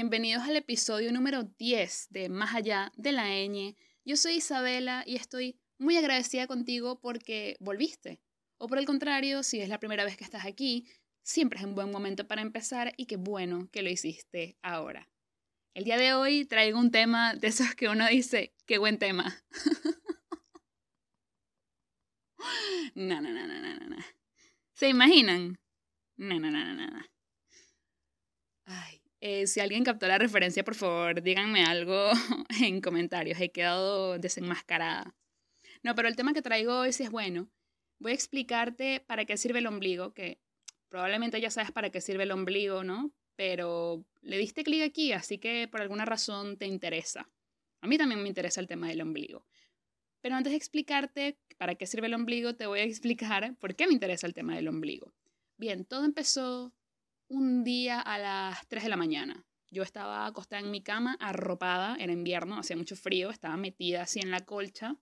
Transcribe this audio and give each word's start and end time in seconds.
Bienvenidos 0.00 0.44
al 0.44 0.54
episodio 0.54 1.10
número 1.10 1.42
10 1.42 2.06
de 2.10 2.28
Más 2.28 2.54
allá 2.54 2.92
de 2.96 3.10
la 3.10 3.30
ñ. 3.30 3.74
Yo 4.04 4.16
soy 4.16 4.34
Isabela 4.34 5.02
y 5.04 5.16
estoy 5.16 5.58
muy 5.76 5.96
agradecida 5.96 6.46
contigo 6.46 7.00
porque 7.00 7.56
volviste. 7.58 8.20
O 8.58 8.68
por 8.68 8.78
el 8.78 8.84
contrario, 8.84 9.42
si 9.42 9.60
es 9.60 9.68
la 9.68 9.80
primera 9.80 10.04
vez 10.04 10.16
que 10.16 10.22
estás 10.22 10.46
aquí, 10.46 10.86
siempre 11.24 11.58
es 11.58 11.64
un 11.64 11.74
buen 11.74 11.90
momento 11.90 12.28
para 12.28 12.42
empezar 12.42 12.92
y 12.96 13.06
qué 13.06 13.16
bueno 13.16 13.68
que 13.72 13.82
lo 13.82 13.90
hiciste 13.90 14.56
ahora. 14.62 15.08
El 15.74 15.82
día 15.82 15.96
de 15.96 16.14
hoy 16.14 16.44
traigo 16.44 16.78
un 16.78 16.92
tema 16.92 17.34
de 17.34 17.48
esos 17.48 17.74
que 17.74 17.88
uno 17.88 18.06
dice, 18.06 18.54
qué 18.66 18.78
buen 18.78 19.00
tema. 19.00 19.42
no, 22.94 23.20
no, 23.20 23.32
no, 23.32 23.46
no, 23.48 23.60
no, 23.60 23.86
no. 23.88 23.96
¿Se 24.74 24.88
imaginan? 24.88 25.58
No, 26.16 26.38
no, 26.38 26.52
no, 26.52 26.72
no, 26.72 26.86
no. 26.86 27.04
Ay, 28.66 28.97
eh, 29.20 29.46
si 29.46 29.60
alguien 29.60 29.84
captó 29.84 30.06
la 30.06 30.18
referencia, 30.18 30.64
por 30.64 30.74
favor, 30.74 31.22
díganme 31.22 31.64
algo 31.64 32.10
en 32.62 32.80
comentarios. 32.80 33.40
He 33.40 33.50
quedado 33.50 34.18
desenmascarada. 34.18 35.14
No, 35.82 35.94
pero 35.94 36.08
el 36.08 36.16
tema 36.16 36.34
que 36.34 36.42
traigo 36.42 36.78
hoy 36.78 36.92
sí 36.92 37.02
es 37.02 37.10
bueno. 37.10 37.50
Voy 37.98 38.12
a 38.12 38.14
explicarte 38.14 39.00
para 39.06 39.24
qué 39.24 39.36
sirve 39.36 39.58
el 39.58 39.66
ombligo, 39.66 40.14
que 40.14 40.40
probablemente 40.88 41.40
ya 41.40 41.50
sabes 41.50 41.72
para 41.72 41.90
qué 41.90 42.00
sirve 42.00 42.22
el 42.22 42.30
ombligo, 42.30 42.84
¿no? 42.84 43.12
Pero 43.36 44.04
le 44.20 44.38
diste 44.38 44.64
clic 44.64 44.82
aquí, 44.82 45.12
así 45.12 45.38
que 45.38 45.68
por 45.68 45.80
alguna 45.80 46.04
razón 46.04 46.56
te 46.56 46.66
interesa. 46.66 47.28
A 47.80 47.86
mí 47.86 47.98
también 47.98 48.22
me 48.22 48.28
interesa 48.28 48.60
el 48.60 48.66
tema 48.66 48.88
del 48.88 49.00
ombligo. 49.00 49.46
Pero 50.20 50.36
antes 50.36 50.52
de 50.52 50.56
explicarte 50.56 51.38
para 51.56 51.74
qué 51.74 51.86
sirve 51.86 52.06
el 52.06 52.14
ombligo, 52.14 52.54
te 52.54 52.66
voy 52.66 52.80
a 52.80 52.82
explicar 52.84 53.56
por 53.56 53.74
qué 53.74 53.86
me 53.86 53.92
interesa 53.92 54.26
el 54.26 54.34
tema 54.34 54.54
del 54.54 54.68
ombligo. 54.68 55.12
Bien, 55.56 55.84
todo 55.84 56.04
empezó 56.04 56.72
un 57.28 57.62
día 57.62 58.00
a 58.00 58.18
las 58.18 58.66
3 58.68 58.84
de 58.84 58.88
la 58.88 58.96
mañana. 58.96 59.44
Yo 59.70 59.82
estaba 59.82 60.26
acostada 60.26 60.62
en 60.62 60.70
mi 60.70 60.82
cama, 60.82 61.16
arropada, 61.20 61.96
era 61.98 62.12
invierno, 62.12 62.58
hacía 62.58 62.76
mucho 62.76 62.96
frío, 62.96 63.30
estaba 63.30 63.56
metida 63.56 64.02
así 64.02 64.20
en 64.20 64.30
la 64.30 64.40
colcha 64.40 64.96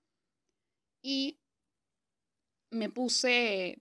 y 1.02 1.38
me 2.70 2.90
puse 2.90 3.80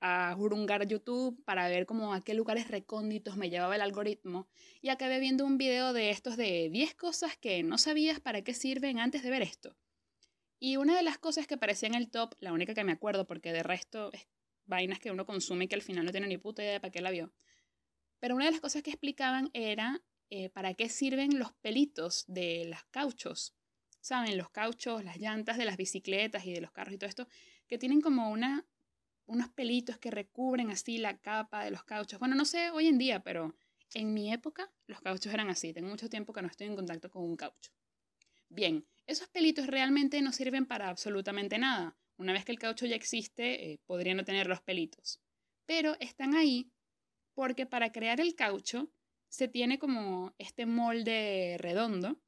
a 0.00 0.34
jurungar 0.36 0.86
YouTube 0.86 1.42
para 1.44 1.68
ver 1.68 1.84
cómo 1.84 2.14
a 2.14 2.22
qué 2.22 2.32
lugares 2.34 2.68
recónditos 2.68 3.36
me 3.36 3.50
llevaba 3.50 3.74
el 3.74 3.82
algoritmo 3.82 4.48
y 4.80 4.88
acabé 4.88 5.18
viendo 5.18 5.44
un 5.44 5.58
video 5.58 5.92
de 5.92 6.10
estos 6.10 6.36
de 6.36 6.70
10 6.70 6.94
cosas 6.94 7.36
que 7.36 7.62
no 7.64 7.76
sabías 7.76 8.20
para 8.20 8.42
qué 8.42 8.54
sirven 8.54 8.98
antes 8.98 9.22
de 9.22 9.30
ver 9.30 9.42
esto. 9.42 9.76
Y 10.60 10.76
una 10.76 10.96
de 10.96 11.02
las 11.02 11.18
cosas 11.18 11.46
que 11.46 11.54
aparecía 11.54 11.88
en 11.88 11.94
el 11.96 12.10
top, 12.10 12.34
la 12.38 12.52
única 12.52 12.72
que 12.72 12.84
me 12.84 12.92
acuerdo 12.92 13.26
porque 13.26 13.52
de 13.52 13.62
resto 13.62 14.10
es 14.12 14.28
vainas 14.64 15.00
que 15.00 15.10
uno 15.10 15.26
consume 15.26 15.64
y 15.64 15.68
que 15.68 15.74
al 15.74 15.82
final 15.82 16.04
no 16.04 16.12
tiene 16.12 16.28
ni 16.28 16.38
puta 16.38 16.62
idea 16.62 16.74
de 16.74 16.80
para 16.80 16.92
qué 16.92 17.00
la 17.00 17.10
vio. 17.10 17.32
Pero 18.20 18.36
una 18.36 18.44
de 18.44 18.52
las 18.52 18.60
cosas 18.60 18.82
que 18.82 18.90
explicaban 18.90 19.50
era 19.52 20.02
eh, 20.30 20.48
para 20.50 20.74
qué 20.74 20.88
sirven 20.88 21.38
los 21.38 21.52
pelitos 21.54 22.24
de 22.28 22.66
los 22.66 22.84
cauchos. 22.90 23.54
¿Saben? 24.00 24.38
Los 24.38 24.50
cauchos, 24.50 25.04
las 25.04 25.18
llantas 25.18 25.58
de 25.58 25.64
las 25.64 25.76
bicicletas 25.76 26.46
y 26.46 26.52
de 26.52 26.60
los 26.60 26.70
carros 26.70 26.94
y 26.94 26.98
todo 26.98 27.08
esto, 27.08 27.28
que 27.66 27.78
tienen 27.78 28.00
como 28.00 28.30
una 28.30 28.66
unos 29.26 29.48
pelitos 29.50 29.96
que 29.98 30.10
recubren 30.10 30.70
así 30.70 30.98
la 30.98 31.18
capa 31.18 31.64
de 31.64 31.70
los 31.70 31.84
cauchos. 31.84 32.18
Bueno, 32.18 32.34
no 32.34 32.44
sé 32.44 32.70
hoy 32.70 32.88
en 32.88 32.98
día, 32.98 33.22
pero 33.22 33.54
en 33.94 34.12
mi 34.12 34.32
época 34.32 34.72
los 34.86 35.00
cauchos 35.00 35.32
eran 35.32 35.48
así. 35.50 35.72
Tengo 35.72 35.88
mucho 35.88 36.08
tiempo 36.08 36.32
que 36.32 36.42
no 36.42 36.48
estoy 36.48 36.66
en 36.66 36.74
contacto 36.74 37.10
con 37.10 37.22
un 37.22 37.36
caucho. 37.36 37.70
Bien, 38.48 38.84
esos 39.06 39.28
pelitos 39.28 39.68
realmente 39.68 40.20
no 40.20 40.32
sirven 40.32 40.66
para 40.66 40.88
absolutamente 40.88 41.58
nada. 41.58 41.96
Una 42.16 42.32
vez 42.32 42.44
que 42.44 42.52
el 42.52 42.58
caucho 42.58 42.86
ya 42.86 42.96
existe, 42.96 43.72
eh, 43.72 43.80
podría 43.86 44.14
no 44.14 44.24
tener 44.24 44.48
los 44.48 44.60
pelitos. 44.60 45.20
Pero 45.64 45.96
están 46.00 46.34
ahí 46.34 46.72
porque 47.40 47.64
para 47.64 47.90
crear 47.90 48.20
el 48.20 48.34
caucho 48.34 48.92
se 49.30 49.48
tiene 49.48 49.78
como 49.78 50.34
este 50.36 50.66
molde 50.66 51.56
redondo 51.58 52.20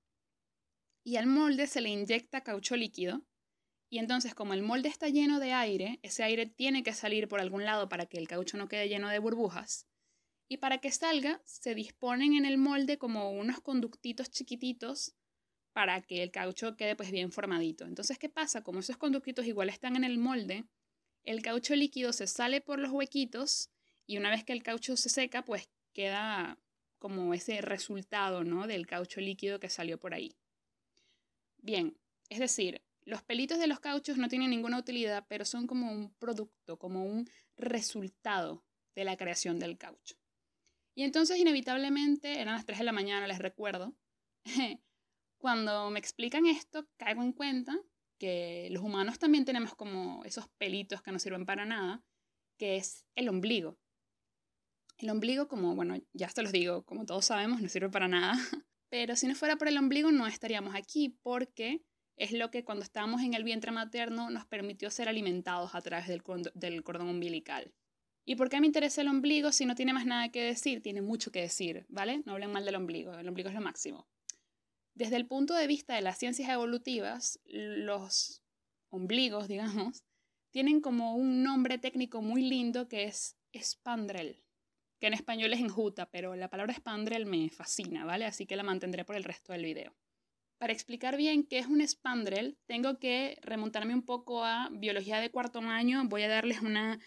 y 1.05 1.17
al 1.17 1.27
molde 1.27 1.67
se 1.67 1.83
le 1.83 1.91
inyecta 1.91 2.43
caucho 2.43 2.77
líquido 2.77 3.23
y 3.91 3.99
entonces, 3.99 4.35
como 4.35 4.55
el 4.55 4.63
molde 4.63 4.89
está 4.89 5.11
lleno 5.11 5.39
de 5.39 5.53
aire, 5.53 6.01
ese 6.03 6.23
aire 6.23 6.47
tiene 6.47 6.83
que 6.83 6.95
salir 6.95 7.29
por 7.29 7.43
algún 7.43 7.67
lado 7.67 7.91
para 7.91 8.07
que 8.07 8.17
el 8.17 8.27
caucho 8.27 8.57
no 8.57 8.69
quede 8.69 8.89
lleno 8.89 9.11
de 9.11 9.19
burbujas. 9.19 9.87
Y 10.49 10.57
para 10.57 10.79
que 10.79 10.91
salga, 10.91 11.43
se 11.45 11.75
disponen 11.75 12.33
en 12.33 12.47
el 12.47 12.57
molde 12.57 12.97
como 12.97 13.33
unos 13.33 13.61
conductitos 13.61 14.31
chiquititos 14.31 15.15
para 15.75 16.01
que 16.01 16.23
el 16.23 16.31
caucho 16.31 16.75
quede 16.75 16.97
pues 16.97 17.11
bien 17.11 17.33
formadito. 17.33 17.85
Entonces, 17.85 18.19
¿qué 18.19 18.31
pasa? 18.31 18.63
Como 18.63 18.81
esos 18.81 18.97
conductitos 18.97 19.45
igual 19.45 19.69
están 19.69 19.95
en 19.95 20.05
el 20.05 20.17
molde, 20.17 20.65
el 21.23 21.43
caucho 21.43 21.77
líquido 21.77 22.15
se 22.15 22.27
sale 22.27 22.63
por 22.63 22.79
los 22.79 22.93
huequitos 22.93 23.72
y 24.13 24.19
una 24.19 24.29
vez 24.29 24.45
que 24.45 24.53
el 24.53 24.63
caucho 24.63 24.95
se 24.99 25.09
seca, 25.09 25.43
pues 25.43 25.71
queda 25.95 26.59
como 26.99 27.33
ese 27.33 27.63
resultado, 27.63 28.45
¿no? 28.45 28.67
Del 28.67 28.87
caucho 28.87 29.23
líquido 29.23 29.59
que 29.59 29.71
salió 29.71 29.99
por 29.99 30.13
ahí. 30.13 30.37
Bien, 31.57 31.97
es 32.29 32.39
decir, 32.39 32.83
los 33.07 33.23
pelitos 33.23 33.59
de 33.59 33.69
los 33.69 33.81
cauchos 33.81 34.19
no 34.19 34.29
tienen 34.29 34.51
ninguna 34.51 34.79
utilidad, 34.79 35.25
pero 35.31 35.47
son 35.47 35.67
como 35.67 35.91
un 35.91 36.13
producto, 36.17 36.79
como 36.79 37.07
un 37.07 37.27
resultado 37.57 38.63
de 38.95 39.05
la 39.05 39.17
creación 39.17 39.59
del 39.59 39.79
caucho. 39.79 40.17
Y 40.95 41.05
entonces 41.05 41.39
inevitablemente, 41.39 42.39
eran 42.39 42.57
las 42.57 42.67
3 42.67 42.81
de 42.81 42.85
la 42.85 42.93
mañana, 42.93 43.27
les 43.27 43.39
recuerdo, 43.39 43.97
cuando 45.39 45.89
me 45.89 45.99
explican 45.99 46.45
esto, 46.45 46.87
caigo 46.99 47.23
en 47.23 47.33
cuenta 47.33 47.81
que 48.19 48.69
los 48.73 48.83
humanos 48.83 49.19
también 49.19 49.47
tenemos 49.47 49.75
como 49.75 50.23
esos 50.27 50.49
pelitos 50.59 51.01
que 51.01 51.13
no 51.13 51.19
sirven 51.19 51.47
para 51.47 51.65
nada, 51.65 52.05
que 52.59 52.77
es 52.77 53.07
el 53.17 53.31
ombligo. 53.31 53.79
El 55.03 55.11
ombligo, 55.11 55.49
como, 55.49 55.75
bueno, 55.75 56.01
ya 56.13 56.29
te 56.29 56.43
los 56.43 56.53
digo, 56.53 56.85
como 56.85 57.05
todos 57.05 57.25
sabemos, 57.25 57.61
no 57.61 57.69
sirve 57.69 57.91
para 57.91 58.07
nada, 58.07 58.35
pero 58.89 59.17
si 59.17 59.27
no 59.27 59.35
fuera 59.35 59.57
por 59.57 59.67
el 59.67 59.77
ombligo 59.77 60.13
no 60.13 60.29
estaríamos 60.29 60.77
aquí 60.77 61.19
porque 61.25 61.83
es 62.17 62.31
lo 62.31 62.53
que 62.53 62.65
cuando 62.65 62.85
estábamos 62.85 63.21
en 63.23 63.35
el 63.35 63.43
vientre 63.43 63.73
materno 63.73 64.31
nos 64.31 64.47
permitió 64.47 64.93
ser 64.93 65.09
alimentados 65.09 65.75
a 65.75 65.81
través 65.81 66.07
del, 66.07 66.23
cordón 66.23 67.09
umbilical. 67.09 67.75
¿Y 68.25 68.37
por 68.37 68.49
qué 68.49 68.61
me 68.61 68.69
interesa 68.69 69.01
el 69.01 69.09
ombligo 69.09 69.51
si 69.51 69.67
no 69.67 69.75
tiene 69.75 69.93
más 69.93 70.07
nada 70.07 70.29
que 70.29 70.45
decir? 70.45 70.83
Tiene 70.83 71.03
mucho 71.03 71.33
que 71.33 71.41
decir, 71.41 71.85
¿vale? 71.89 72.23
No 72.25 72.35
hablen 72.35 72.53
mal 72.53 72.65
del 72.65 72.77
ombligo, 72.77 73.13
el 73.13 73.27
ombligo 73.27 73.49
es 73.49 73.57
lo 73.57 73.61
máximo. 73.61 74.07
Desde 74.95 75.17
el 75.17 75.27
punto 75.27 75.55
de 75.55 75.67
vista 75.67 75.97
de 75.97 76.03
las 76.03 76.17
ciencias 76.17 76.49
evolutivas, 76.49 77.41
los 77.47 78.45
ombligos, 78.89 79.49
digamos, 79.49 80.05
tienen 80.53 80.81
como 80.81 81.17
un 81.17 81.43
nombre 81.43 81.79
técnico 81.79 82.23
muy 82.23 82.43
lindo 82.43 82.87
que 82.87 83.03
es 83.03 83.37
espandrel, 83.51 84.42
que 85.03 85.09
en 85.09 85.15
español 85.15 85.53
es 85.53 85.59
enjuta, 85.59 86.07
pero 86.07 86.37
la 86.37 86.49
palabra 86.49 86.73
espandrel 86.73 87.27
me 87.27 87.51
fascina, 87.51 88.05
¿vale? 88.05 88.25
Así 88.25 88.47
que 88.47 88.55
la 88.55 88.63
mantendré 88.63 89.05
por 89.05 89.17
el 89.17 89.25
resto 89.25 89.53
del 89.53 89.65
video. 89.65 89.93
Para 90.59 90.73
explicar 90.73 91.17
bien 91.17 91.43
qué 91.43 91.59
es 91.59 91.67
un 91.67 91.85
spandrel, 91.85 92.57
tengo 92.67 93.01
que 93.01 93.37
remontarme 93.43 93.95
un 93.95 94.05
poco 94.05 94.45
a 94.45 94.69
biología 94.71 95.19
de 95.19 95.33
cuarto 95.33 95.59
año. 95.59 96.05
Voy 96.05 96.23
a 96.23 96.29
darles 96.29 96.61
una 96.61 97.01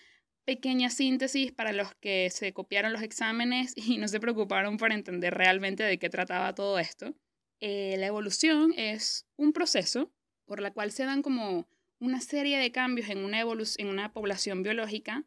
pequeña 0.44 0.90
síntesis 0.90 1.54
para 1.54 1.72
los 1.72 1.96
que 1.96 2.30
se 2.32 2.52
copiaron 2.52 2.92
los 2.92 3.02
exámenes 3.02 3.72
y 3.78 3.98
no 3.98 4.10
se 4.10 4.20
preocuparon 4.20 4.76
por 4.76 4.92
entender 4.92 5.34
realmente 5.34 5.84
de 5.84 5.98
qué 5.98 6.10
trataba 6.10 6.54
todo 6.54 6.80
esto. 6.80 7.16
Eh, 7.62 7.96
la 7.98 8.08
evolución 8.08 8.74
es 8.76 9.26
un 9.38 9.54
proceso 9.54 10.12
por 10.44 10.60
la 10.60 10.72
cual 10.72 10.92
se 10.92 11.06
dan 11.06 11.22
como 11.22 11.66
una 12.00 12.20
serie 12.20 12.58
de 12.58 12.74
cambios 12.74 13.08
en 13.08 13.20
una, 13.20 13.40
en 13.40 13.88
una 13.88 14.12
población 14.12 14.64
biológica 14.64 15.24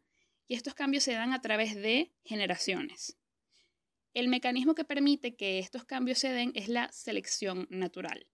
y 0.49 0.55
estos 0.55 0.73
cambios 0.73 1.03
se 1.03 1.13
dan 1.13 1.31
a 1.31 1.41
través 1.41 1.75
de 1.75 2.11
generaciones. 2.25 3.15
El 4.15 4.27
mecanismo 4.27 4.73
que 4.73 4.83
permite 4.83 5.35
que 5.35 5.59
estos 5.59 5.85
cambios 5.85 6.17
se 6.17 6.33
den 6.33 6.51
es 6.55 6.67
la 6.67 6.91
selección 6.91 7.67
natural. 7.69 8.27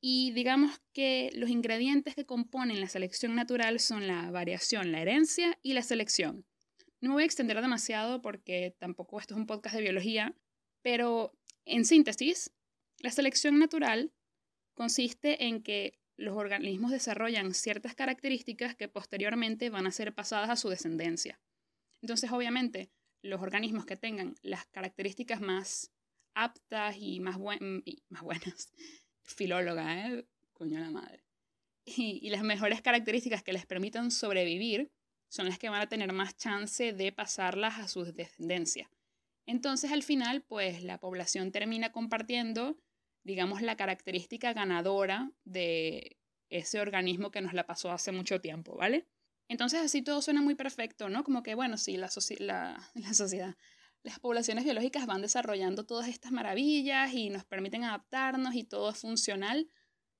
Y 0.00 0.32
digamos 0.32 0.82
que 0.92 1.30
los 1.34 1.48
ingredientes 1.48 2.16
que 2.16 2.26
componen 2.26 2.80
la 2.80 2.88
selección 2.88 3.36
natural 3.36 3.78
son 3.78 4.08
la 4.08 4.28
variación, 4.32 4.90
la 4.90 5.00
herencia 5.00 5.56
y 5.62 5.74
la 5.74 5.82
selección. 5.82 6.44
No 7.00 7.10
me 7.10 7.14
voy 7.14 7.22
a 7.22 7.26
extender 7.26 7.60
demasiado 7.60 8.20
porque 8.20 8.74
tampoco 8.80 9.20
esto 9.20 9.34
es 9.34 9.38
un 9.38 9.46
podcast 9.46 9.76
de 9.76 9.82
biología, 9.82 10.34
pero 10.82 11.32
en 11.64 11.84
síntesis, 11.84 12.52
la 12.98 13.12
selección 13.12 13.60
natural 13.60 14.12
consiste 14.74 15.44
en 15.44 15.62
que 15.62 16.00
los 16.16 16.36
organismos 16.36 16.90
desarrollan 16.90 17.54
ciertas 17.54 17.94
características 17.94 18.74
que 18.74 18.88
posteriormente 18.88 19.70
van 19.70 19.86
a 19.86 19.92
ser 19.92 20.12
pasadas 20.12 20.50
a 20.50 20.56
su 20.56 20.68
descendencia. 20.68 21.40
Entonces, 22.02 22.30
obviamente, 22.32 22.90
los 23.22 23.40
organismos 23.40 23.86
que 23.86 23.96
tengan 23.96 24.34
las 24.42 24.66
características 24.66 25.40
más 25.40 25.92
aptas 26.34 26.96
y 26.98 27.20
más, 27.20 27.38
más 27.38 28.22
buenas, 28.22 28.72
filóloga, 29.22 30.08
¿eh? 30.08 30.26
Coño 30.52 30.78
la 30.80 30.90
madre. 30.90 31.24
Y, 31.84 32.28
las 32.30 32.42
mejores 32.42 32.80
características 32.80 33.42
que 33.42 33.52
les 33.52 33.66
permitan 33.66 34.10
sobrevivir 34.10 34.90
son 35.28 35.48
las 35.48 35.58
que 35.58 35.68
van 35.68 35.80
a 35.80 35.88
tener 35.88 36.12
más 36.12 36.36
chance 36.36 36.92
de 36.92 37.10
pasarlas 37.10 37.78
a 37.78 37.88
su 37.88 38.04
descendencia. 38.04 38.90
Entonces, 39.46 39.90
al 39.90 40.02
final, 40.02 40.42
pues 40.42 40.84
la 40.84 40.98
población 40.98 41.50
termina 41.50 41.90
compartiendo, 41.90 42.78
digamos, 43.24 43.62
la 43.62 43.76
característica 43.76 44.52
ganadora 44.52 45.32
de 45.44 46.18
ese 46.50 46.80
organismo 46.80 47.30
que 47.30 47.40
nos 47.40 47.54
la 47.54 47.66
pasó 47.66 47.90
hace 47.90 48.12
mucho 48.12 48.40
tiempo, 48.40 48.76
¿vale? 48.76 49.06
Entonces 49.48 49.80
así 49.80 50.02
todo 50.02 50.22
suena 50.22 50.40
muy 50.42 50.54
perfecto, 50.54 51.08
¿no? 51.08 51.24
Como 51.24 51.42
que, 51.42 51.54
bueno, 51.54 51.76
sí, 51.76 51.96
la, 51.96 52.10
la, 52.38 52.90
la 52.94 53.14
sociedad, 53.14 53.56
las 54.02 54.18
poblaciones 54.18 54.64
biológicas 54.64 55.06
van 55.06 55.22
desarrollando 55.22 55.84
todas 55.84 56.08
estas 56.08 56.32
maravillas 56.32 57.12
y 57.12 57.30
nos 57.30 57.44
permiten 57.44 57.84
adaptarnos 57.84 58.54
y 58.54 58.64
todo 58.64 58.90
es 58.90 58.98
funcional. 58.98 59.68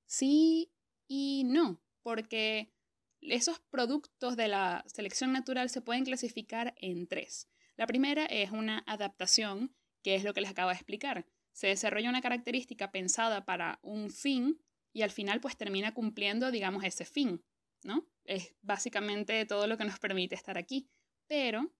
Sí 0.07 0.73
y 1.09 1.45
no, 1.45 1.83
porque 2.03 2.73
esos 3.21 3.61
productos 3.71 4.37
de 4.37 4.49
la 4.49 4.85
selección 4.87 5.33
natural 5.33 5.71
se 5.71 5.81
pueden 5.81 6.05
clasificar 6.05 6.75
en 6.79 7.07
tres. 7.07 7.49
La 7.77 7.87
primera 7.87 8.27
es 8.27 8.51
una 8.51 8.85
adaptación, 8.87 9.75
que 10.03 10.15
es 10.15 10.25
lo 10.25 10.35
que 10.35 10.41
les 10.41 10.51
acabo 10.51 10.71
de 10.71 10.77
explicar. 10.77 11.27
Se 11.53 11.69
desarrolla 11.69 12.09
una 12.09 12.23
característica 12.23 12.91
pensada 12.91 13.45
para 13.45 13.79
un 13.83 14.11
fin 14.11 14.61
y 14.93 15.03
al 15.03 15.11
final 15.11 15.41
pues 15.41 15.57
termina 15.57 15.95
cumpliendo, 15.95 16.51
digamos, 16.51 16.85
ese 16.85 17.05
fin, 17.05 17.45
¿no? 17.83 18.07
Es 18.25 18.55
básicamente 18.63 19.45
todo 19.47 19.67
lo 19.67 19.77
que 19.77 19.85
nos 19.85 19.99
permite 19.99 20.35
estar 20.35 20.59
aquí. 20.59 20.89
Pero 21.27 21.73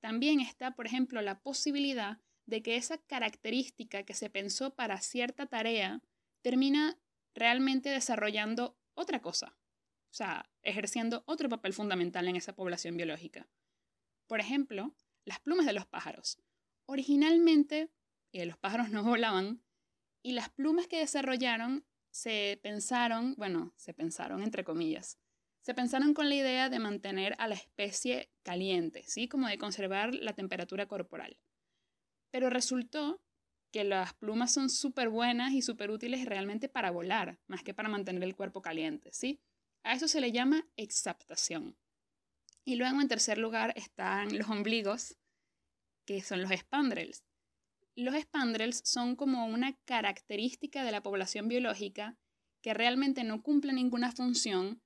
también 0.00 0.40
está, 0.40 0.72
por 0.72 0.86
ejemplo, 0.86 1.20
la 1.22 1.40
posibilidad 1.40 2.20
de 2.46 2.62
que 2.62 2.76
esa 2.76 2.98
característica 2.98 4.02
que 4.02 4.14
se 4.14 4.30
pensó 4.30 4.74
para 4.74 5.00
cierta 5.00 5.46
tarea 5.46 6.02
termina 6.42 6.98
realmente 7.34 7.90
desarrollando 7.90 8.76
otra 8.94 9.22
cosa, 9.22 9.56
o 10.10 10.14
sea, 10.14 10.50
ejerciendo 10.62 11.22
otro 11.26 11.48
papel 11.48 11.72
fundamental 11.72 12.26
en 12.28 12.36
esa 12.36 12.54
población 12.54 12.96
biológica. 12.96 13.48
Por 14.26 14.40
ejemplo, 14.40 14.94
las 15.24 15.40
plumas 15.40 15.66
de 15.66 15.72
los 15.72 15.86
pájaros. 15.86 16.38
Originalmente, 16.86 17.90
eh, 18.32 18.46
los 18.46 18.58
pájaros 18.58 18.90
no 18.90 19.02
volaban 19.04 19.62
y 20.22 20.32
las 20.32 20.50
plumas 20.50 20.88
que 20.88 20.98
desarrollaron 20.98 21.84
se 22.10 22.58
pensaron, 22.62 23.34
bueno, 23.36 23.72
se 23.76 23.94
pensaron 23.94 24.42
entre 24.42 24.64
comillas, 24.64 25.18
se 25.62 25.74
pensaron 25.74 26.14
con 26.14 26.28
la 26.28 26.34
idea 26.34 26.68
de 26.68 26.78
mantener 26.78 27.34
a 27.38 27.48
la 27.48 27.54
especie 27.54 28.30
caliente, 28.42 29.02
¿sí? 29.06 29.28
Como 29.28 29.46
de 29.48 29.58
conservar 29.58 30.14
la 30.14 30.32
temperatura 30.32 30.86
corporal. 30.86 31.38
Pero 32.30 32.50
resultó 32.50 33.20
que 33.70 33.84
las 33.84 34.14
plumas 34.14 34.52
son 34.52 34.70
súper 34.70 35.08
buenas 35.08 35.52
y 35.52 35.62
súper 35.62 35.90
útiles 35.90 36.24
realmente 36.24 36.68
para 36.68 36.90
volar, 36.90 37.38
más 37.46 37.62
que 37.62 37.74
para 37.74 37.88
mantener 37.88 38.22
el 38.24 38.36
cuerpo 38.36 38.62
caliente, 38.62 39.10
¿sí? 39.12 39.40
A 39.82 39.94
eso 39.94 40.08
se 40.08 40.20
le 40.20 40.32
llama 40.32 40.66
exaptación. 40.76 41.76
Y 42.64 42.76
luego 42.76 43.00
en 43.00 43.08
tercer 43.08 43.38
lugar 43.38 43.72
están 43.76 44.36
los 44.36 44.48
ombligos, 44.48 45.16
que 46.04 46.20
son 46.22 46.42
los 46.42 46.50
spandrels. 46.50 47.24
Los 47.94 48.14
spandrels 48.20 48.82
son 48.84 49.16
como 49.16 49.46
una 49.46 49.74
característica 49.84 50.84
de 50.84 50.92
la 50.92 51.02
población 51.02 51.48
biológica 51.48 52.16
que 52.62 52.74
realmente 52.74 53.24
no 53.24 53.42
cumple 53.42 53.72
ninguna 53.72 54.12
función, 54.12 54.82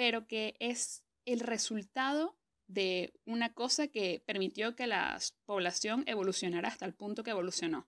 pero 0.00 0.26
que 0.26 0.56
es 0.60 1.04
el 1.26 1.40
resultado 1.40 2.34
de 2.66 3.12
una 3.26 3.52
cosa 3.52 3.88
que 3.88 4.22
permitió 4.24 4.74
que 4.74 4.86
la 4.86 5.18
población 5.44 6.04
evolucionara 6.06 6.68
hasta 6.68 6.86
el 6.86 6.94
punto 6.94 7.22
que 7.22 7.32
evolucionó. 7.32 7.86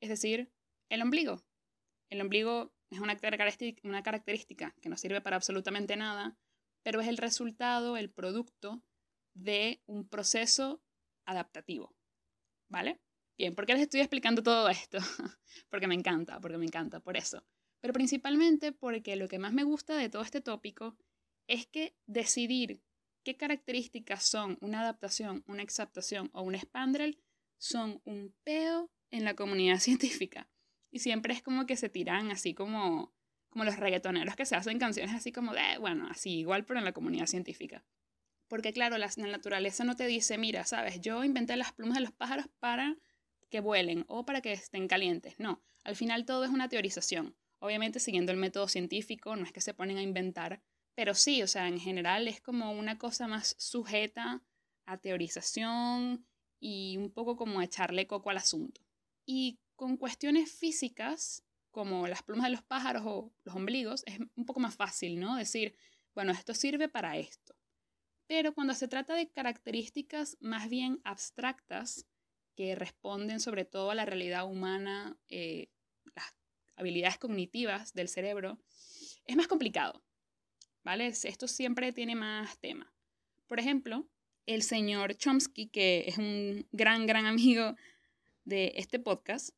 Es 0.00 0.10
decir, 0.10 0.52
el 0.90 1.02
ombligo. 1.02 1.42
El 2.08 2.20
ombligo 2.20 2.72
es 2.88 3.00
una 3.00 3.16
característica, 3.16 4.76
que 4.80 4.88
no 4.88 4.96
sirve 4.96 5.20
para 5.22 5.34
absolutamente 5.34 5.96
nada, 5.96 6.38
pero 6.84 7.00
es 7.00 7.08
el 7.08 7.16
resultado, 7.16 7.96
el 7.96 8.12
producto 8.12 8.84
de 9.34 9.82
un 9.86 10.08
proceso 10.08 10.84
adaptativo. 11.26 11.96
¿Vale? 12.68 13.00
Bien, 13.36 13.56
¿por 13.56 13.66
qué 13.66 13.72
les 13.72 13.82
estoy 13.82 14.02
explicando 14.02 14.44
todo 14.44 14.68
esto? 14.68 14.98
porque 15.68 15.88
me 15.88 15.96
encanta, 15.96 16.40
porque 16.40 16.58
me 16.58 16.66
encanta, 16.66 17.00
por 17.00 17.16
eso. 17.16 17.44
Pero 17.80 17.92
principalmente 17.92 18.70
porque 18.70 19.16
lo 19.16 19.26
que 19.26 19.40
más 19.40 19.52
me 19.52 19.64
gusta 19.64 19.96
de 19.96 20.08
todo 20.08 20.22
este 20.22 20.40
tópico 20.40 20.96
es 21.46 21.66
que 21.66 21.96
decidir 22.06 22.82
qué 23.22 23.36
características 23.36 24.24
son 24.24 24.58
una 24.60 24.80
adaptación, 24.80 25.44
una 25.46 25.62
exaptación 25.62 26.30
o 26.32 26.42
un 26.42 26.58
spandrel 26.58 27.18
son 27.58 28.00
un 28.04 28.34
peo 28.44 28.90
en 29.10 29.24
la 29.24 29.34
comunidad 29.34 29.78
científica. 29.80 30.48
Y 30.90 31.00
siempre 31.00 31.34
es 31.34 31.42
como 31.42 31.66
que 31.66 31.76
se 31.76 31.88
tiran 31.88 32.30
así 32.30 32.54
como, 32.54 33.12
como 33.48 33.64
los 33.64 33.76
reggaetoneros 33.76 34.36
que 34.36 34.46
se 34.46 34.54
hacen 34.54 34.78
canciones 34.78 35.14
así 35.14 35.32
como 35.32 35.52
de, 35.52 35.78
bueno, 35.80 36.06
así 36.08 36.38
igual, 36.38 36.64
pero 36.64 36.78
en 36.78 36.84
la 36.84 36.92
comunidad 36.92 37.26
científica. 37.26 37.84
Porque 38.46 38.72
claro, 38.72 38.98
la, 38.98 39.10
la 39.16 39.26
naturaleza 39.26 39.84
no 39.84 39.96
te 39.96 40.06
dice, 40.06 40.38
mira, 40.38 40.64
sabes, 40.64 41.00
yo 41.00 41.24
inventé 41.24 41.56
las 41.56 41.72
plumas 41.72 41.96
de 41.96 42.02
los 42.02 42.12
pájaros 42.12 42.46
para 42.60 42.96
que 43.50 43.60
vuelen 43.60 44.04
o 44.06 44.24
para 44.24 44.40
que 44.40 44.52
estén 44.52 44.86
calientes. 44.86 45.34
No, 45.38 45.62
al 45.82 45.96
final 45.96 46.24
todo 46.26 46.44
es 46.44 46.50
una 46.50 46.68
teorización. 46.68 47.36
Obviamente 47.58 47.98
siguiendo 47.98 48.30
el 48.30 48.38
método 48.38 48.68
científico, 48.68 49.36
no 49.36 49.44
es 49.44 49.52
que 49.52 49.60
se 49.60 49.74
ponen 49.74 49.96
a 49.96 50.02
inventar, 50.02 50.62
pero 50.94 51.14
sí, 51.14 51.42
o 51.42 51.46
sea, 51.46 51.68
en 51.68 51.80
general 51.80 52.28
es 52.28 52.40
como 52.40 52.72
una 52.72 52.98
cosa 52.98 53.26
más 53.26 53.56
sujeta 53.58 54.42
a 54.86 54.98
teorización 54.98 56.26
y 56.60 56.96
un 56.96 57.10
poco 57.10 57.36
como 57.36 57.62
echarle 57.62 58.06
coco 58.06 58.30
al 58.30 58.38
asunto. 58.38 58.80
Y 59.26 59.58
con 59.76 59.96
cuestiones 59.96 60.52
físicas, 60.52 61.44
como 61.70 62.06
las 62.06 62.22
plumas 62.22 62.46
de 62.46 62.52
los 62.52 62.62
pájaros 62.62 63.02
o 63.06 63.32
los 63.44 63.56
ombligos, 63.56 64.04
es 64.06 64.18
un 64.36 64.46
poco 64.46 64.60
más 64.60 64.76
fácil, 64.76 65.18
¿no? 65.18 65.36
Decir, 65.36 65.76
bueno, 66.14 66.32
esto 66.32 66.54
sirve 66.54 66.88
para 66.88 67.16
esto. 67.16 67.56
Pero 68.26 68.54
cuando 68.54 68.74
se 68.74 68.88
trata 68.88 69.14
de 69.14 69.30
características 69.30 70.36
más 70.40 70.68
bien 70.68 71.00
abstractas, 71.04 72.06
que 72.54 72.76
responden 72.76 73.40
sobre 73.40 73.64
todo 73.64 73.90
a 73.90 73.94
la 73.94 74.04
realidad 74.04 74.46
humana, 74.46 75.18
eh, 75.28 75.70
las 76.14 76.36
habilidades 76.76 77.18
cognitivas 77.18 77.92
del 77.94 78.08
cerebro, 78.08 78.58
es 79.26 79.36
más 79.36 79.48
complicado, 79.48 80.04
¿vale? 80.84 81.08
Esto 81.08 81.48
siempre 81.48 81.92
tiene 81.92 82.14
más 82.14 82.58
tema. 82.58 82.92
Por 83.46 83.58
ejemplo, 83.58 84.06
el 84.46 84.62
señor 84.62 85.14
Chomsky, 85.16 85.68
que 85.68 86.04
es 86.06 86.18
un 86.18 86.68
gran, 86.72 87.06
gran 87.06 87.26
amigo 87.26 87.74
de 88.44 88.72
este 88.76 88.98
podcast, 88.98 89.50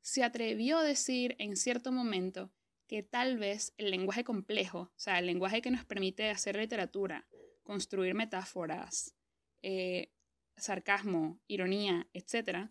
se 0.00 0.24
atrevió 0.24 0.78
a 0.78 0.82
decir 0.82 1.36
en 1.38 1.56
cierto 1.56 1.92
momento 1.92 2.50
que 2.88 3.02
tal 3.02 3.38
vez 3.38 3.72
el 3.76 3.90
lenguaje 3.90 4.24
complejo, 4.24 4.80
o 4.80 4.92
sea, 4.98 5.18
el 5.18 5.26
lenguaje 5.26 5.62
que 5.62 5.70
nos 5.70 5.84
permite 5.84 6.28
hacer 6.30 6.56
literatura, 6.56 7.28
construir 7.62 8.14
metáforas, 8.14 9.14
eh, 9.62 10.10
sarcasmo, 10.56 11.40
ironía, 11.46 12.08
etc., 12.12 12.70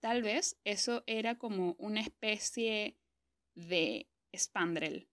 tal 0.00 0.22
vez 0.22 0.58
eso 0.64 1.04
era 1.06 1.36
como 1.36 1.74
una 1.78 2.00
especie 2.00 2.96
de 3.54 4.08
spandrel, 4.34 5.08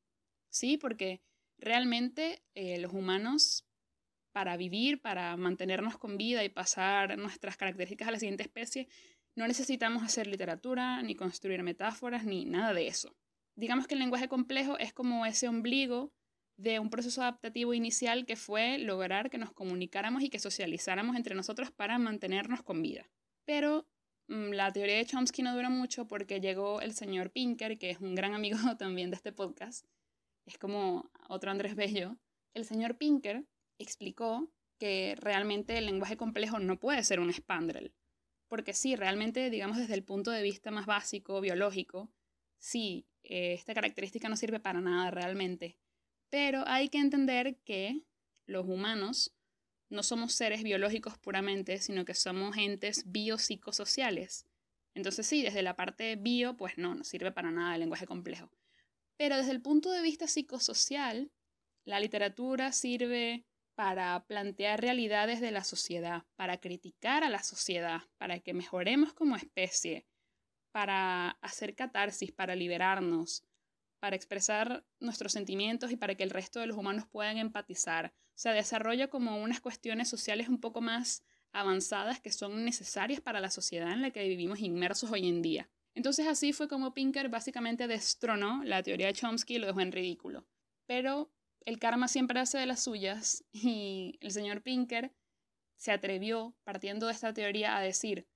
¿sí? 0.50 0.78
Porque 0.78 1.22
realmente 1.58 2.42
eh, 2.56 2.80
los 2.80 2.94
humanos, 2.94 3.66
para 4.32 4.58
vivir, 4.58 5.02
para 5.02 5.36
mantenernos 5.38 5.98
con 5.98 6.18
vida 6.18 6.44
y 6.44 6.50
pasar 6.50 7.18
nuestras 7.18 7.58
características 7.58 8.08
a 8.08 8.12
la 8.12 8.20
siguiente 8.20 8.44
especie, 8.44 8.88
no 9.36 9.48
necesitamos 9.48 10.04
hacer 10.04 10.28
literatura, 10.28 11.02
ni 11.02 11.16
construir 11.16 11.62
metáforas, 11.64 12.26
ni 12.26 12.46
nada 12.46 12.74
de 12.74 12.88
eso. 12.88 13.16
Digamos 13.56 13.88
que 13.88 13.96
el 13.96 14.00
lenguaje 14.00 14.28
complejo 14.28 14.78
es 14.78 14.94
como 14.94 15.26
ese 15.26 15.48
ombligo 15.48 16.12
de 16.58 16.80
un 16.80 16.90
proceso 16.90 17.22
adaptativo 17.22 17.74
inicial 17.74 18.26
que 18.26 18.36
fue 18.36 18.80
lograr 18.80 19.30
que 19.30 19.38
nos 19.38 19.52
comunicáramos 19.52 20.24
y 20.24 20.30
que 20.30 20.40
socializáramos 20.40 21.16
entre 21.16 21.36
nosotros 21.36 21.72
para 21.72 22.00
mantenernos 22.00 22.64
con 22.64 22.82
vida. 22.82 23.10
Pero 23.46 23.88
mm, 24.28 24.54
la 24.54 24.72
teoría 24.74 24.98
de 24.98 25.06
Chomsky 25.06 25.44
no 25.44 25.54
dura 25.54 25.70
mucho 25.70 26.08
porque 26.08 26.42
llegó 26.42 26.82
el 26.82 26.94
señor 26.94 27.32
Pinker, 27.32 27.78
que 27.78 27.92
es 27.92 28.00
un 28.00 28.16
gran 28.16 28.34
amigo 28.34 28.58
también 28.78 29.12
de 29.12 29.16
este 29.16 29.32
podcast, 29.32 29.86
es 30.48 30.58
como 30.58 31.12
otro 31.28 31.52
Andrés 31.52 31.76
Bello. 31.76 32.18
El 32.54 32.66
señor 32.66 32.98
Pinker 32.98 33.46
explicó 33.78 34.50
que 34.80 35.16
realmente 35.20 35.78
el 35.78 35.86
lenguaje 35.86 36.18
complejo 36.18 36.58
no 36.60 36.80
puede 36.80 37.04
ser 37.04 37.20
un 37.20 37.32
spandrel, 37.32 37.94
porque 38.48 38.74
sí, 38.74 38.96
realmente, 38.96 39.50
digamos, 39.50 39.78
desde 39.78 39.94
el 39.94 40.04
punto 40.04 40.32
de 40.32 40.42
vista 40.42 40.72
más 40.72 40.86
básico, 40.86 41.42
biológico, 41.42 42.10
sí, 42.58 43.06
eh, 43.24 43.54
esta 43.54 43.74
característica 43.74 44.30
no 44.30 44.38
sirve 44.38 44.60
para 44.60 44.82
nada 44.82 45.12
realmente. 45.12 45.78
Pero 46.30 46.64
hay 46.66 46.90
que 46.90 47.00
entender 47.00 47.58
que 47.66 48.04
los 48.46 48.66
humanos 48.66 49.36
no 49.90 50.02
somos 50.02 50.34
seres 50.34 50.64
biológicos 50.64 51.18
puramente, 51.18 51.80
sino 51.80 52.06
que 52.06 52.14
somos 52.14 52.58
entes 52.58 53.04
biopsicosociales. 53.12 54.46
Entonces 54.94 55.28
sí, 55.28 55.42
desde 55.42 55.62
la 55.62 55.76
parte 55.76 56.16
bio, 56.16 56.56
pues 56.56 56.78
no, 56.78 56.96
no 56.96 57.04
sirve 57.04 57.32
para 57.32 57.52
nada 57.52 57.76
el 57.76 57.82
lenguaje 57.82 58.06
complejo. 58.06 58.50
Pero 59.18 59.38
desde 59.38 59.52
el 59.52 59.62
punto 59.62 59.92
de 59.92 60.02
vista 60.02 60.28
psicosocial, 60.28 61.32
la 61.86 62.00
literatura 62.00 62.72
sirve 62.72 63.46
para 63.76 64.26
plantear 64.26 64.82
realidades 64.82 65.40
de 65.42 65.52
la 65.52 65.64
sociedad, 65.64 66.26
para 66.36 66.60
criticar 66.60 67.24
a 67.24 67.30
la 67.30 67.44
sociedad, 67.44 68.02
para 68.18 68.40
que 68.40 68.54
mejoremos 68.54 69.14
como 69.14 69.36
especie, 69.36 70.08
para 70.72 71.30
hacer 71.42 71.76
catarsis, 71.76 72.32
para 72.32 72.56
liberarnos, 72.56 73.44
para 74.00 74.16
expresar 74.16 74.86
nuestros 75.00 75.32
sentimientos 75.32 75.92
y 75.92 75.98
para 75.98 76.16
que 76.16 76.24
el 76.24 76.30
resto 76.30 76.60
de 76.60 76.68
los 76.68 76.78
humanos 76.78 77.06
puedan 77.08 77.38
empatizar. 77.38 78.14
Se 78.36 78.50
desarrolla 78.50 79.10
como 79.10 79.38
unas 79.38 79.62
cuestiones 79.62 80.10
sociales 80.10 80.50
un 80.50 80.60
poco 80.60 80.82
más 80.82 81.24
avanzadas 81.52 82.20
que 82.20 82.32
son 82.32 82.66
necesarias 82.66 83.22
para 83.22 83.40
la 83.40 83.50
sociedad 83.50 83.92
en 83.92 84.02
la 84.02 84.12
que 84.12 84.28
vivimos 84.28 84.60
inmersos 84.60 85.12
hoy 85.12 85.28
en 85.28 85.42
día. 85.42 85.70
Entonces 85.98 86.28
así 86.28 86.54
fue 86.54 86.68
como 86.68 86.94
Pinker 86.94 87.28
básicamente 87.28 87.88
destronó 87.88 88.64
la 88.64 88.84
teoría 88.84 89.08
de 89.08 89.14
Chomsky 89.14 89.56
y 89.56 89.58
lo 89.58 89.66
dejó 89.66 89.82
en 89.82 89.92
ridículo. 89.92 90.46
Pero 90.86 91.32
el 91.66 91.80
karma 91.80 92.08
siempre 92.08 92.40
hace 92.40 92.60
de 92.60 92.68
las 92.68 92.84
suyas 92.84 93.44
y 93.52 94.20
el 94.22 94.30
señor 94.30 94.62
Pinker 94.62 95.12
se 95.76 95.92
atrevió, 95.92 96.56
partiendo 96.64 97.08
de 97.08 97.14
esta 97.14 97.34
teoría, 97.34 97.76
a 97.76 97.82
decir, 97.82 98.28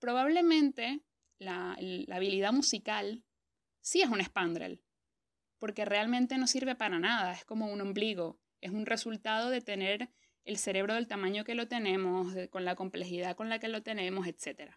Probablemente 0.00 1.04
la, 1.38 1.76
la 1.78 2.16
habilidad 2.16 2.52
musical 2.52 3.22
sí 3.82 4.02
es 4.02 4.08
un 4.08 4.20
spandrel, 4.24 4.82
porque 5.58 5.84
realmente 5.84 6.38
no 6.38 6.48
sirve 6.48 6.74
para 6.74 6.98
nada, 6.98 7.34
es 7.34 7.44
como 7.44 7.70
un 7.70 7.82
ombligo, 7.82 8.40
es 8.60 8.72
un 8.72 8.84
resultado 8.84 9.50
de 9.50 9.60
tener 9.60 10.10
el 10.44 10.56
cerebro 10.56 10.94
del 10.94 11.06
tamaño 11.06 11.44
que 11.44 11.54
lo 11.54 11.68
tenemos, 11.68 12.34
con 12.50 12.64
la 12.64 12.74
complejidad 12.74 13.36
con 13.36 13.48
la 13.48 13.60
que 13.60 13.68
lo 13.68 13.84
tenemos, 13.84 14.26
etc. 14.26 14.72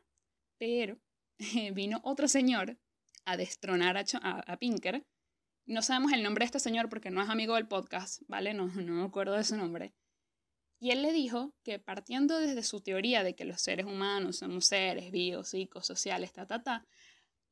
Pero 0.60 1.00
vino 1.74 2.02
otro 2.04 2.28
señor 2.28 2.78
a 3.25 3.38
destronar 3.38 3.98
a, 3.98 4.04
a, 4.22 4.58
Pinker. 4.58 5.06
No 5.66 5.82
sabemos 5.82 6.12
el 6.12 6.24
nombre 6.24 6.44
de 6.44 6.48
este 6.48 6.60
señor 6.60 6.90
porque 6.90 7.12
no 7.12 7.22
es 7.22 7.30
amigo 7.30 7.56
del 7.56 7.68
podcast, 7.68 8.22
¿vale? 8.28 8.54
No, 8.54 8.68
no 8.75 8.94
me 8.94 9.04
acuerdo 9.04 9.34
de 9.34 9.44
su 9.44 9.56
nombre. 9.58 9.94
Y 10.80 10.92
él 10.92 11.02
le 11.02 11.13
dijo 11.13 11.54
que 11.63 11.80
partiendo 11.80 12.40
desde 12.40 12.62
su 12.62 12.82
teoría 12.82 13.24
de 13.24 13.36
que 13.36 13.46
los 13.46 13.62
seres 13.62 13.86
humanos 13.86 14.40
somos 14.40 14.66
seres 14.66 15.12
bios, 15.12 15.50
psicosociales, 15.50 16.34
ta, 16.34 16.46
ta, 16.46 16.62
ta, 16.62 16.86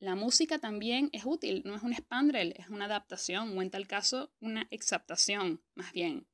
la 0.01 0.15
música 0.15 0.57
también 0.57 1.09
es 1.13 1.25
útil, 1.25 1.61
no 1.63 1.75
es 1.75 1.83
un 1.83 1.93
spandrel, 1.93 2.55
es 2.57 2.69
una 2.69 2.85
adaptación 2.85 3.55
o 3.55 3.61
en 3.61 3.69
tal 3.69 3.87
caso 3.87 4.33
una 4.41 4.67
exaptación, 4.71 5.63
más 5.75 5.93
bien. 5.93 6.27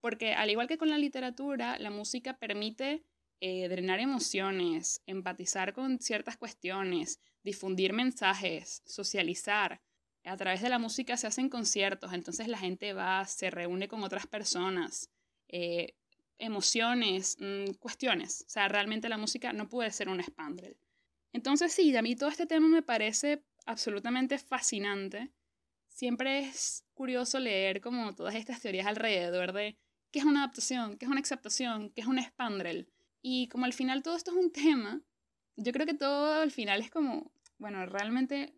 Porque 0.00 0.34
al 0.34 0.50
igual 0.50 0.68
que 0.68 0.78
con 0.78 0.90
la 0.90 0.98
literatura, 0.98 1.78
la 1.78 1.90
música 1.90 2.38
permite 2.38 3.02
eh, 3.40 3.68
drenar 3.68 4.00
emociones, 4.00 5.02
empatizar 5.06 5.72
con 5.72 5.98
ciertas 5.98 6.36
cuestiones, 6.36 7.20
difundir 7.42 7.92
mensajes, 7.92 8.82
socializar. 8.84 9.80
A 10.24 10.36
través 10.36 10.60
de 10.60 10.68
la 10.68 10.78
música 10.78 11.16
se 11.16 11.26
hacen 11.26 11.48
conciertos, 11.48 12.12
entonces 12.12 12.48
la 12.48 12.58
gente 12.58 12.92
va, 12.92 13.24
se 13.24 13.50
reúne 13.50 13.88
con 13.88 14.02
otras 14.02 14.26
personas, 14.26 15.08
eh, 15.48 15.94
emociones, 16.38 17.38
mm, 17.40 17.72
cuestiones. 17.78 18.44
O 18.46 18.50
sea, 18.50 18.68
realmente 18.68 19.08
la 19.08 19.16
música 19.16 19.52
no 19.54 19.68
puede 19.68 19.90
ser 19.90 20.08
un 20.08 20.22
spandrel. 20.22 20.76
Entonces 21.32 21.72
sí, 21.72 21.96
a 21.96 22.02
mí 22.02 22.16
todo 22.16 22.28
este 22.28 22.46
tema 22.46 22.68
me 22.68 22.82
parece 22.82 23.42
absolutamente 23.66 24.38
fascinante. 24.38 25.30
Siempre 25.88 26.40
es 26.40 26.84
curioso 26.92 27.38
leer 27.38 27.80
como 27.80 28.14
todas 28.14 28.34
estas 28.34 28.60
teorías 28.60 28.86
alrededor 28.86 29.52
de 29.52 29.78
qué 30.10 30.18
es 30.18 30.24
una 30.24 30.40
adaptación, 30.44 30.98
qué 30.98 31.06
es 31.06 31.10
una 31.10 31.20
exaptación, 31.20 31.90
qué 31.90 32.02
es 32.02 32.06
un 32.06 32.22
spandrel. 32.22 32.88
Y 33.22 33.48
como 33.48 33.64
al 33.64 33.72
final 33.72 34.02
todo 34.02 34.16
esto 34.16 34.30
es 34.30 34.36
un 34.36 34.52
tema, 34.52 35.02
yo 35.56 35.72
creo 35.72 35.86
que 35.86 35.94
todo 35.94 36.40
al 36.40 36.50
final 36.50 36.80
es 36.80 36.90
como, 36.90 37.32
bueno, 37.58 37.84
realmente 37.86 38.54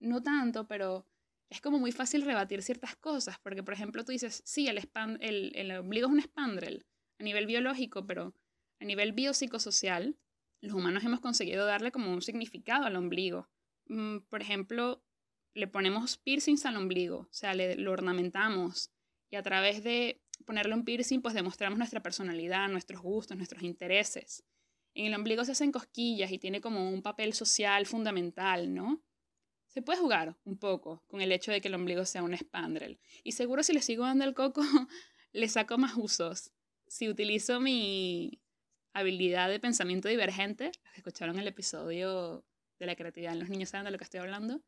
no 0.00 0.22
tanto, 0.22 0.66
pero 0.66 1.06
es 1.50 1.60
como 1.60 1.78
muy 1.78 1.92
fácil 1.92 2.22
rebatir 2.22 2.62
ciertas 2.62 2.96
cosas, 2.96 3.38
porque 3.42 3.62
por 3.62 3.74
ejemplo 3.74 4.04
tú 4.04 4.12
dices, 4.12 4.42
sí, 4.44 4.68
el, 4.68 4.78
el, 5.20 5.52
el 5.54 5.70
ombligo 5.76 6.06
es 6.06 6.12
un 6.12 6.22
spandrel 6.22 6.86
a 7.18 7.24
nivel 7.24 7.46
biológico, 7.46 8.06
pero 8.06 8.34
a 8.80 8.84
nivel 8.84 9.12
biopsicosocial, 9.12 10.18
los 10.60 10.74
humanos 10.74 11.04
hemos 11.04 11.20
conseguido 11.20 11.66
darle 11.66 11.92
como 11.92 12.12
un 12.12 12.22
significado 12.22 12.86
al 12.86 12.96
ombligo. 12.96 13.48
Mm, 13.86 14.18
por 14.28 14.42
ejemplo, 14.42 15.04
le 15.54 15.66
ponemos 15.66 16.16
piercings 16.18 16.64
al 16.66 16.76
ombligo, 16.76 17.18
o 17.18 17.32
sea, 17.32 17.54
le, 17.54 17.76
lo 17.76 17.92
ornamentamos 17.92 18.90
y 19.30 19.36
a 19.36 19.42
través 19.42 19.82
de 19.84 20.22
ponerle 20.42 20.74
un 20.74 20.84
piercing, 20.84 21.20
pues 21.20 21.34
demostramos 21.34 21.78
nuestra 21.78 22.02
personalidad, 22.02 22.68
nuestros 22.68 23.02
gustos, 23.02 23.36
nuestros 23.36 23.62
intereses. 23.62 24.44
En 24.94 25.06
el 25.06 25.14
ombligo 25.14 25.44
se 25.44 25.52
hacen 25.52 25.72
cosquillas 25.72 26.30
y 26.32 26.38
tiene 26.38 26.60
como 26.60 26.90
un 26.90 27.02
papel 27.02 27.32
social 27.32 27.86
fundamental, 27.86 28.74
¿no? 28.74 29.02
Se 29.68 29.80
puede 29.80 29.98
jugar 29.98 30.36
un 30.44 30.58
poco 30.58 31.02
con 31.06 31.22
el 31.22 31.32
hecho 31.32 31.50
de 31.50 31.60
que 31.62 31.68
el 31.68 31.74
ombligo 31.74 32.04
sea 32.04 32.22
un 32.22 32.36
spandrel. 32.36 33.00
Y 33.24 33.32
seguro 33.32 33.62
si 33.62 33.72
le 33.72 33.80
sigo 33.80 34.04
dando 34.04 34.24
el 34.24 34.34
coco, 34.34 34.62
le 35.32 35.48
saco 35.48 35.78
más 35.78 35.94
usos. 35.96 36.52
Si 36.86 37.08
utilizo 37.08 37.58
mi 37.58 38.42
habilidad 38.92 39.48
de 39.48 39.60
pensamiento 39.60 40.08
divergente, 40.08 40.66
los 40.66 40.92
que 40.92 41.00
escucharon 41.00 41.38
el 41.38 41.48
episodio 41.48 42.44
de 42.78 42.86
la 42.86 42.96
creatividad 42.96 43.32
en 43.32 43.40
los 43.40 43.48
niños 43.48 43.70
saben 43.70 43.86
de 43.86 43.92
lo 43.92 43.98
que 43.98 44.04
estoy 44.04 44.20
hablando, 44.20 44.62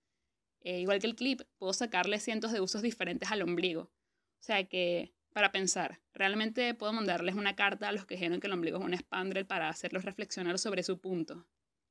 eh, 0.61 0.81
igual 0.81 1.01
que 1.01 1.07
el 1.07 1.17
clip, 1.17 1.43
puedo 1.59 1.75
sacarle 1.75 2.19
cientos 2.19 2.53
de 2.53 2.63
usos 2.63 2.81
diferentes 2.81 3.31
al 3.31 3.43
ombligo. 3.43 3.83
O 3.83 4.47
sea 4.47 4.65
que 4.65 5.15
para 5.35 5.51
pensar. 5.51 6.01
Realmente 6.15 6.73
puedo 6.75 6.93
mandarles 6.93 7.35
una 7.35 7.57
carta 7.57 7.89
a 7.89 7.93
los 7.93 8.07
que 8.07 8.15
dijeron 8.15 8.41
que 8.41 8.47
el 8.47 8.53
ombligo 8.53 8.79
es 8.79 8.85
un 8.85 8.97
spandrel 8.97 9.45
para 9.45 9.69
hacerlos 9.69 10.05
reflexionar 10.05 10.59
sobre 10.59 10.85
su 10.85 11.01
punto. 11.01 11.45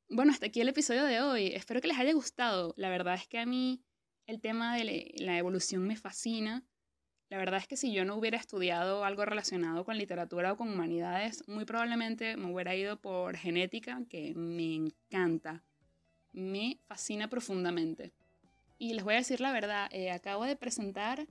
Bueno, 0.09 0.31
hasta 0.31 0.47
aquí 0.47 0.61
el 0.61 0.69
episodio 0.69 1.03
de 1.03 1.21
hoy. 1.21 1.47
Espero 1.47 1.81
que 1.81 1.89
les 1.89 1.99
haya 1.99 2.13
gustado. 2.13 2.73
La 2.77 2.89
verdad 2.89 3.15
es 3.15 3.27
que 3.27 3.39
a 3.39 3.45
mí 3.45 3.83
el 4.27 4.39
tema 4.39 4.77
de 4.77 5.13
la 5.17 5.37
evolución 5.37 5.85
me 5.85 5.97
fascina. 5.97 6.63
La 7.29 7.37
verdad 7.37 7.59
es 7.59 7.67
que 7.67 7.75
si 7.75 7.91
yo 7.91 8.05
no 8.05 8.15
hubiera 8.15 8.37
estudiado 8.37 9.03
algo 9.03 9.25
relacionado 9.25 9.83
con 9.83 9.97
literatura 9.97 10.53
o 10.53 10.57
con 10.57 10.69
humanidades, 10.69 11.43
muy 11.47 11.65
probablemente 11.65 12.37
me 12.37 12.49
hubiera 12.49 12.75
ido 12.75 13.01
por 13.01 13.35
genética, 13.35 14.01
que 14.09 14.33
me 14.35 14.75
encanta. 14.75 15.63
Me 16.31 16.79
fascina 16.85 17.27
profundamente. 17.27 18.13
Y 18.77 18.93
les 18.93 19.03
voy 19.03 19.15
a 19.15 19.17
decir 19.17 19.41
la 19.41 19.51
verdad, 19.51 19.89
eh, 19.91 20.11
acabo 20.11 20.45
de 20.45 20.55
presentar 20.55 21.27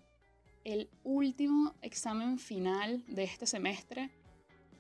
el 0.65 0.89
último 1.05 1.75
examen 1.83 2.39
final 2.39 3.03
de 3.09 3.25
este 3.25 3.47
semestre. 3.47 4.11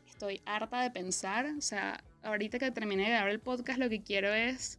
Estoy 0.08 0.40
harta 0.44 0.82
de 0.82 0.90
pensar, 0.90 1.46
o 1.46 1.60
sea, 1.60 2.02
ahorita 2.22 2.58
que 2.58 2.70
terminé 2.70 3.04
de 3.04 3.10
grabar 3.10 3.30
el 3.30 3.40
podcast 3.40 3.78
lo 3.78 3.88
que 3.88 4.02
quiero 4.02 4.32
es 4.32 4.78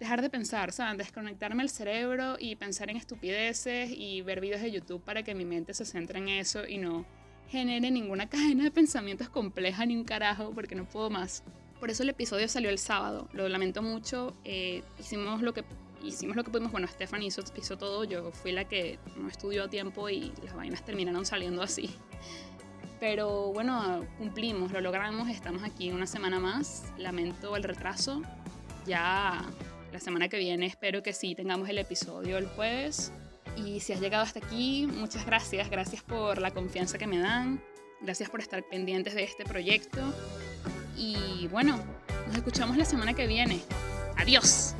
dejar 0.00 0.22
de 0.22 0.30
pensar, 0.30 0.72
¿saben? 0.72 0.96
Desconectarme 0.96 1.62
el 1.62 1.70
cerebro 1.70 2.36
y 2.38 2.56
pensar 2.56 2.90
en 2.90 2.96
estupideces 2.96 3.90
y 3.90 4.22
ver 4.22 4.40
videos 4.40 4.62
de 4.62 4.72
YouTube 4.72 5.02
para 5.02 5.22
que 5.22 5.34
mi 5.34 5.44
mente 5.44 5.74
se 5.74 5.84
centre 5.84 6.18
en 6.18 6.28
eso 6.28 6.66
y 6.66 6.78
no 6.78 7.06
genere 7.48 7.90
ninguna 7.90 8.28
cadena 8.30 8.64
de 8.64 8.70
pensamientos 8.70 9.28
compleja 9.28 9.86
ni 9.86 9.96
un 9.96 10.04
carajo 10.04 10.52
porque 10.52 10.74
no 10.74 10.84
puedo 10.84 11.10
más. 11.10 11.44
Por 11.78 11.90
eso 11.90 12.02
el 12.02 12.08
episodio 12.08 12.48
salió 12.48 12.70
el 12.70 12.78
sábado, 12.78 13.28
lo 13.32 13.48
lamento 13.48 13.82
mucho, 13.82 14.34
eh, 14.44 14.82
hicimos 14.98 15.42
lo 15.42 15.52
que 15.52 15.64
hicimos 16.08 16.36
lo 16.36 16.44
que 16.44 16.50
pudimos. 16.50 16.72
Bueno, 16.72 16.86
Stephanie 16.86 17.28
hizo, 17.28 17.42
hizo 17.56 17.78
todo, 17.78 18.04
yo 18.04 18.30
fui 18.32 18.52
la 18.52 18.64
que 18.66 18.98
no 19.16 19.28
estudió 19.28 19.64
a 19.64 19.68
tiempo 19.68 20.08
y 20.08 20.32
las 20.42 20.54
vainas 20.54 20.84
terminaron 20.84 21.24
saliendo 21.24 21.62
así. 21.62 21.94
Pero 23.00 23.52
bueno, 23.52 24.06
cumplimos, 24.18 24.72
lo 24.72 24.80
logramos, 24.80 25.28
estamos 25.28 25.62
aquí 25.62 25.90
una 25.90 26.06
semana 26.06 26.38
más. 26.40 26.84
Lamento 26.96 27.56
el 27.56 27.62
retraso. 27.62 28.22
Ya 28.86 29.44
la 29.92 30.00
semana 30.00 30.28
que 30.28 30.38
viene 30.38 30.66
espero 30.66 31.02
que 31.02 31.12
sí 31.12 31.34
tengamos 31.34 31.68
el 31.68 31.78
episodio 31.78 32.38
el 32.38 32.46
jueves. 32.46 33.12
Y 33.56 33.80
si 33.80 33.92
has 33.92 34.00
llegado 34.00 34.24
hasta 34.24 34.40
aquí, 34.40 34.88
muchas 34.90 35.26
gracias. 35.26 35.70
Gracias 35.70 36.02
por 36.02 36.40
la 36.40 36.50
confianza 36.50 36.98
que 36.98 37.06
me 37.06 37.18
dan. 37.18 37.62
Gracias 38.00 38.28
por 38.28 38.40
estar 38.40 38.62
pendientes 38.64 39.14
de 39.14 39.24
este 39.24 39.44
proyecto. 39.44 40.00
Y 40.96 41.46
bueno, 41.48 41.78
nos 42.26 42.36
escuchamos 42.36 42.76
la 42.76 42.84
semana 42.84 43.14
que 43.14 43.26
viene. 43.26 43.60
Adiós. 44.16 44.74